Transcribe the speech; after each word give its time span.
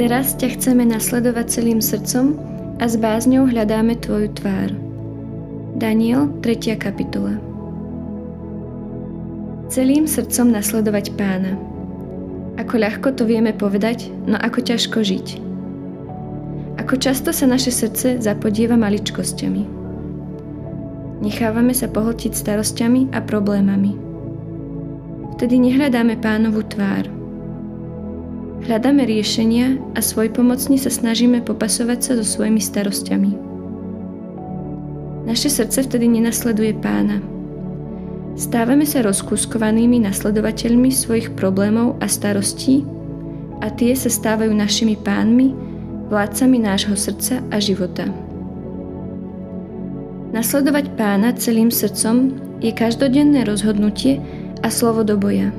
Teraz 0.00 0.32
ťa 0.32 0.56
chceme 0.56 0.88
nasledovať 0.88 1.60
celým 1.60 1.84
srdcom 1.84 2.32
a 2.80 2.88
s 2.88 2.96
bázňou 2.96 3.44
hľadáme 3.44 4.00
Tvoju 4.00 4.32
tvár. 4.32 4.72
Daniel, 5.76 6.32
3. 6.40 6.80
kapitola 6.80 7.36
Celým 9.68 10.08
srdcom 10.08 10.56
nasledovať 10.56 11.12
pána. 11.20 11.52
Ako 12.56 12.80
ľahko 12.80 13.12
to 13.12 13.28
vieme 13.28 13.52
povedať, 13.52 14.08
no 14.24 14.40
ako 14.40 14.64
ťažko 14.72 15.04
žiť. 15.04 15.36
Ako 16.80 16.96
často 16.96 17.28
sa 17.36 17.44
naše 17.44 17.68
srdce 17.68 18.24
zapodieva 18.24 18.80
maličkosťami. 18.80 19.68
Nechávame 21.20 21.76
sa 21.76 21.92
pohltiť 21.92 22.32
starosťami 22.32 23.12
a 23.12 23.20
problémami. 23.20 23.92
Vtedy 25.36 25.60
nehľadáme 25.60 26.16
pánovu 26.24 26.64
tvár– 26.64 27.04
Hľadáme 28.70 29.02
riešenia 29.02 29.82
a 29.98 30.00
svojpomocne 30.00 30.78
sa 30.78 30.94
snažíme 30.94 31.42
popasovať 31.42 31.98
sa 32.06 32.12
so 32.14 32.22
svojimi 32.22 32.62
starostiami. 32.62 33.34
Naše 35.26 35.50
srdce 35.50 35.90
vtedy 35.90 36.06
nenasleduje 36.06 36.78
pána. 36.78 37.18
Stávame 38.38 38.86
sa 38.86 39.02
rozkúskovanými 39.02 40.06
nasledovateľmi 40.06 40.86
svojich 40.86 41.34
problémov 41.34 41.98
a 41.98 42.06
starostí 42.06 42.86
a 43.58 43.74
tie 43.74 43.90
sa 43.90 44.06
stávajú 44.06 44.54
našimi 44.54 44.94
pánmi, 44.94 45.50
vládcami 46.06 46.62
nášho 46.62 46.94
srdca 46.94 47.42
a 47.50 47.58
života. 47.58 48.06
Nasledovať 50.30 50.94
pána 50.94 51.34
celým 51.34 51.74
srdcom 51.74 52.38
je 52.62 52.70
každodenné 52.70 53.42
rozhodnutie 53.50 54.22
a 54.62 54.70
slovo 54.70 55.02
do 55.02 55.18
boja. 55.18 55.50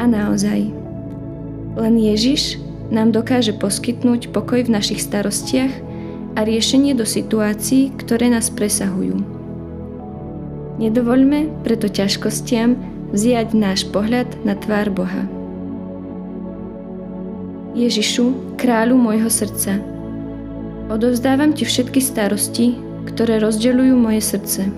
A 0.00 0.08
naozaj– 0.08 0.72
len 1.76 1.94
Ježiš 1.96 2.60
nám 2.92 3.12
dokáže 3.16 3.56
poskytnúť 3.56 4.28
pokoj 4.32 4.68
v 4.68 4.74
našich 4.76 5.00
starostiach 5.00 5.72
a 6.36 6.44
riešenie 6.44 6.92
do 6.92 7.08
situácií, 7.08 7.92
ktoré 7.96 8.28
nás 8.28 8.52
presahujú. 8.52 9.20
Nedovoľme 10.80 11.64
preto 11.64 11.88
ťažkostiam 11.88 12.76
vziať 13.12 13.52
náš 13.52 13.84
pohľad 13.88 14.28
na 14.44 14.56
tvár 14.56 14.88
Boha. 14.92 15.24
Ježišu, 17.72 18.56
kráľu 18.60 19.00
môjho 19.00 19.32
srdca, 19.32 19.80
odovzdávam 20.92 21.56
Ti 21.56 21.64
všetky 21.64 22.00
starosti, 22.04 22.76
ktoré 23.08 23.40
rozdeľujú 23.40 23.94
moje 23.96 24.20
srdce. 24.20 24.68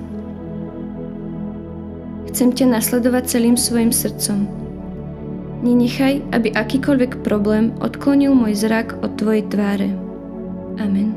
Chcem 2.31 2.51
ťa 2.55 2.79
nasledovať 2.79 3.39
celým 3.39 3.59
svojim 3.59 3.91
srdcom, 3.91 4.47
Nenechaj, 5.65 6.21
aby 6.37 6.53
akýkoľvek 6.53 7.25
problém 7.25 7.73
odklonil 7.81 8.37
môj 8.37 8.53
zrak 8.53 9.01
od 9.01 9.17
Tvojej 9.17 9.49
tváre. 9.49 9.89
Amen. 10.77 11.17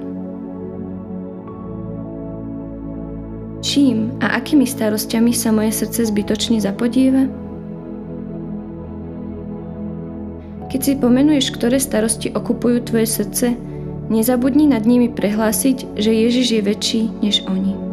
Čím 3.60 4.16
a 4.24 4.40
akými 4.40 4.64
starostiami 4.64 5.36
sa 5.36 5.52
moje 5.52 5.76
srdce 5.76 6.08
zbytočne 6.08 6.64
zapodieva? 6.64 7.28
Keď 10.72 10.80
si 10.80 10.94
pomenuješ, 10.96 11.52
ktoré 11.52 11.76
starosti 11.80 12.32
okupujú 12.32 12.88
tvoje 12.88 13.08
srdce, 13.08 13.56
nezabudni 14.08 14.72
nad 14.72 14.88
nimi 14.88 15.12
prehlásiť, 15.12 16.00
že 16.00 16.12
Ježiš 16.12 16.48
je 16.56 16.62
väčší 16.64 17.02
než 17.20 17.44
oni. 17.48 17.87